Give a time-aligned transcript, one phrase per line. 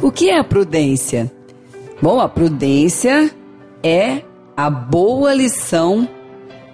[0.00, 1.30] O que é a prudência?
[2.00, 3.30] Bom, a prudência
[3.82, 4.22] é
[4.56, 6.08] a boa lição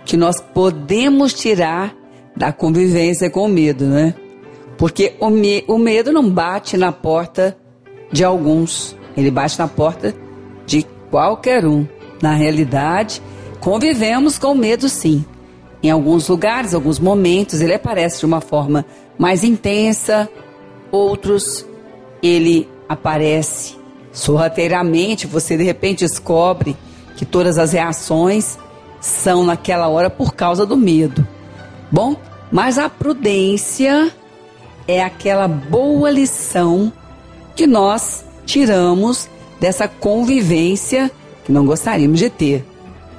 [0.04, 1.96] que nós podemos tirar
[2.36, 4.14] da convivência com o medo, né?
[4.76, 7.56] Porque o, me o medo não bate na porta
[8.12, 10.14] de alguns, ele bate na porta
[10.66, 11.86] de qualquer um.
[12.20, 13.22] Na realidade,
[13.58, 15.24] convivemos com medo sim.
[15.82, 18.84] Em alguns lugares, alguns momentos, ele aparece de uma forma
[19.18, 20.28] mais intensa,
[20.90, 21.66] outros
[22.22, 23.76] ele aparece
[24.12, 26.76] sorrateiramente, você de repente descobre
[27.16, 28.58] que todas as reações
[29.00, 31.26] são naquela hora por causa do medo.
[31.90, 32.16] Bom,
[32.50, 34.12] mas a prudência
[34.86, 36.92] é aquela boa lição
[37.56, 39.28] que nós tiramos
[39.60, 41.10] dessa convivência
[41.44, 42.66] que não gostaríamos de ter,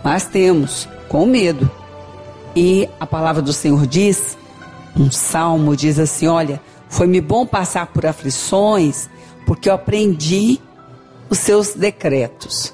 [0.03, 1.69] mas temos com medo.
[2.55, 4.37] E a palavra do Senhor diz,
[4.97, 9.09] um salmo diz assim: Olha, foi-me bom passar por aflições,
[9.45, 10.59] porque eu aprendi
[11.29, 12.73] os seus decretos.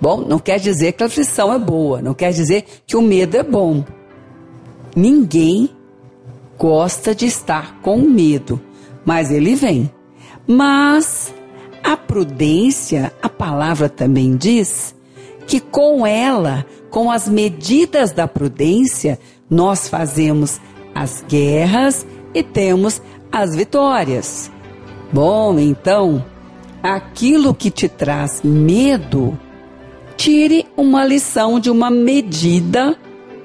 [0.00, 3.36] Bom, não quer dizer que a aflição é boa, não quer dizer que o medo
[3.36, 3.84] é bom.
[4.96, 5.70] Ninguém
[6.58, 8.60] gosta de estar com medo,
[9.04, 9.90] mas ele vem.
[10.46, 11.32] Mas
[11.82, 14.94] a prudência, a palavra também diz
[15.46, 19.18] que com ela, com as medidas da prudência,
[19.48, 20.60] nós fazemos
[20.94, 24.50] as guerras e temos as vitórias.
[25.12, 26.24] Bom, então,
[26.82, 29.38] aquilo que te traz medo,
[30.16, 32.96] tire uma lição de uma medida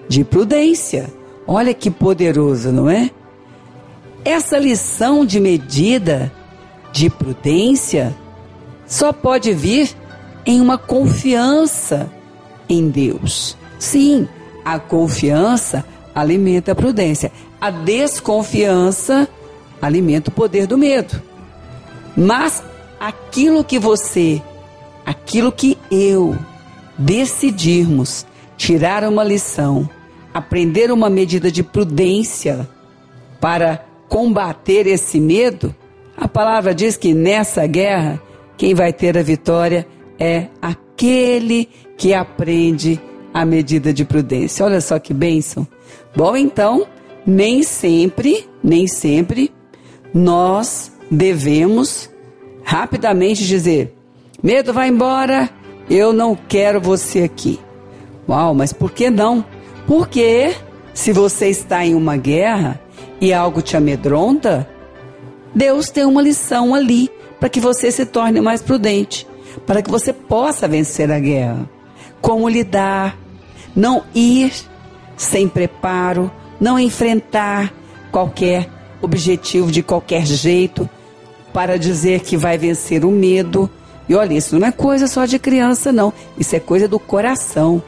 [0.07, 1.11] de prudência.
[1.47, 3.09] Olha que poderoso, não é?
[4.23, 6.31] Essa lição de medida
[6.91, 8.15] de prudência
[8.85, 9.95] só pode vir
[10.45, 12.11] em uma confiança
[12.69, 13.57] em Deus.
[13.79, 14.27] Sim,
[14.63, 17.31] a confiança alimenta a prudência.
[17.59, 19.27] A desconfiança
[19.81, 21.21] alimenta o poder do medo.
[22.15, 22.63] Mas
[22.99, 24.41] aquilo que você,
[25.05, 26.37] aquilo que eu
[26.97, 28.25] decidirmos
[28.57, 29.89] tirar uma lição,
[30.33, 32.67] aprender uma medida de prudência
[33.41, 35.75] para combater esse medo,
[36.15, 38.21] a palavra diz que nessa guerra
[38.57, 39.85] quem vai ter a vitória
[40.17, 41.67] é aquele
[41.97, 42.99] que aprende
[43.33, 44.65] a medida de prudência.
[44.65, 45.67] Olha só que bênção.
[46.15, 46.87] Bom, então,
[47.25, 49.51] nem sempre, nem sempre
[50.13, 52.09] nós devemos
[52.63, 53.95] rapidamente dizer:
[54.43, 55.49] medo, vai embora,
[55.89, 57.59] eu não quero você aqui.
[58.27, 59.45] Uau, mas por que não?
[59.87, 60.53] Porque
[60.93, 62.79] se você está em uma guerra
[63.21, 64.67] e algo te amedronta,
[65.53, 67.09] Deus tem uma lição ali
[67.39, 69.27] para que você se torne mais prudente,
[69.65, 71.69] para que você possa vencer a guerra.
[72.19, 73.17] Como lidar,
[73.75, 74.51] não ir
[75.15, 77.71] sem preparo, não enfrentar
[78.11, 78.67] qualquer
[79.01, 80.89] objetivo de qualquer jeito
[81.55, 83.69] para dizer que vai vencer o medo.
[84.09, 86.11] E olha, isso não é coisa só de criança, não.
[86.37, 87.81] Isso é coisa do coração.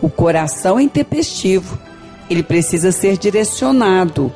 [0.00, 1.78] O coração é intempestivo.
[2.30, 4.32] Ele precisa ser direcionado.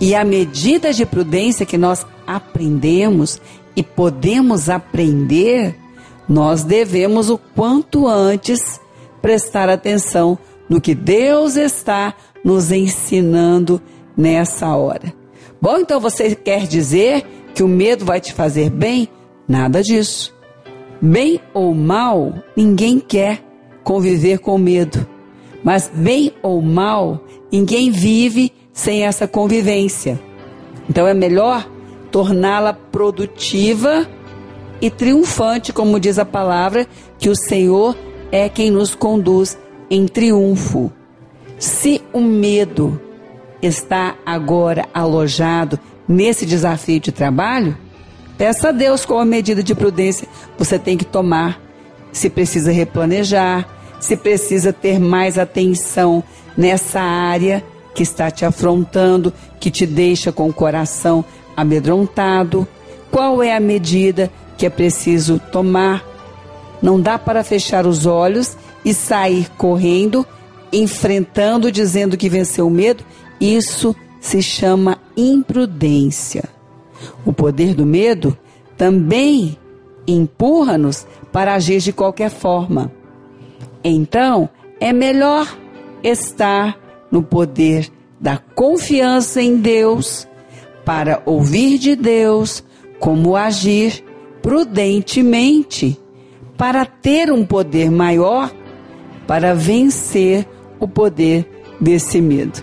[0.00, 3.40] E a medida de prudência que nós aprendemos
[3.76, 5.76] e podemos aprender,
[6.28, 8.80] nós devemos o quanto antes
[9.22, 10.36] prestar atenção
[10.68, 12.12] no que Deus está
[12.44, 13.80] nos ensinando
[14.16, 15.14] nessa hora.
[15.62, 19.08] Bom, então você quer dizer que o medo vai te fazer bem?
[19.48, 20.32] Nada disso.
[21.02, 23.44] Bem ou mal, ninguém quer
[23.82, 25.04] conviver com medo.
[25.64, 27.20] Mas bem ou mal,
[27.50, 30.20] ninguém vive sem essa convivência.
[30.88, 31.68] Então é melhor
[32.12, 34.06] torná-la produtiva
[34.80, 36.86] e triunfante, como diz a palavra,
[37.18, 37.96] que o Senhor
[38.30, 39.58] é quem nos conduz
[39.90, 40.92] em triunfo.
[41.58, 43.02] Se o medo
[43.60, 45.76] está agora alojado
[46.08, 47.76] nesse desafio de trabalho,
[48.38, 50.26] peça a Deus qual a medida de prudência
[50.56, 51.60] você tem que tomar.
[52.10, 53.68] Se precisa replanejar,
[54.00, 56.24] se precisa ter mais atenção
[56.56, 57.62] nessa área
[57.94, 61.24] que está te afrontando, que te deixa com o coração
[61.56, 62.66] amedrontado?
[63.10, 66.04] Qual é a medida que é preciso tomar?
[66.80, 70.24] Não dá para fechar os olhos e sair correndo,
[70.72, 73.04] enfrentando, dizendo que venceu o medo.
[73.40, 76.44] Isso se chama imprudência.
[77.24, 78.36] O poder do medo
[78.76, 79.56] também
[80.06, 82.90] empurra-nos para agir de qualquer forma.
[83.84, 84.48] Então,
[84.80, 85.56] é melhor
[86.02, 86.78] estar
[87.10, 90.26] no poder da confiança em Deus,
[90.84, 92.64] para ouvir de Deus
[92.98, 94.02] como agir
[94.40, 95.98] prudentemente,
[96.56, 98.50] para ter um poder maior,
[99.26, 100.48] para vencer
[100.80, 101.46] o poder
[101.78, 102.62] desse medo.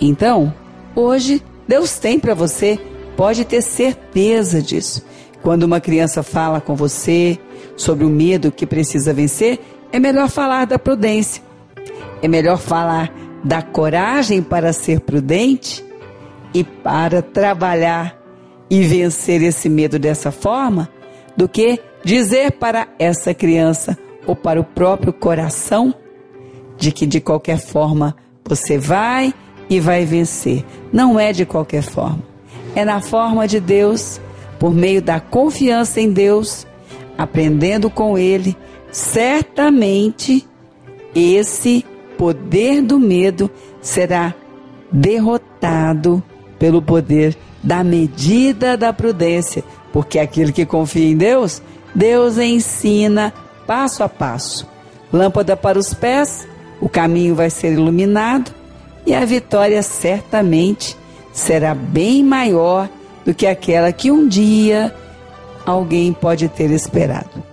[0.00, 0.54] Então,
[0.94, 2.78] hoje, Deus tem para você,
[3.16, 5.04] pode ter certeza disso,
[5.42, 7.36] Quando uma criança fala com você
[7.76, 9.58] sobre o medo que precisa vencer,
[9.90, 11.42] é melhor falar da prudência.
[12.22, 13.12] É melhor falar
[13.42, 15.84] da coragem para ser prudente
[16.54, 18.16] e para trabalhar
[18.70, 20.88] e vencer esse medo dessa forma
[21.36, 25.94] do que dizer para essa criança ou para o próprio coração
[26.76, 29.34] de que de qualquer forma você vai
[29.72, 30.64] e vai vencer.
[30.92, 32.22] Não é de qualquer forma.
[32.74, 34.20] É na forma de Deus
[34.58, 36.66] por meio da confiança em Deus,
[37.16, 38.56] aprendendo com Ele,
[38.92, 40.46] certamente
[41.14, 41.84] esse
[42.18, 44.34] poder do medo será
[44.90, 46.22] derrotado
[46.58, 51.62] pelo poder da medida da prudência, porque aquele que confia em Deus,
[51.94, 53.32] Deus ensina
[53.66, 54.68] passo a passo.
[55.12, 56.46] Lâmpada para os pés,
[56.80, 58.61] o caminho vai ser iluminado
[59.06, 60.96] e a vitória certamente
[61.32, 62.88] será bem maior
[63.24, 64.94] do que aquela que um dia
[65.64, 67.51] alguém pode ter esperado.